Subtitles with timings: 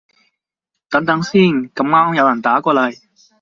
[0.89, 1.41] 等等先，
[1.75, 2.95] 咁啱有人打過來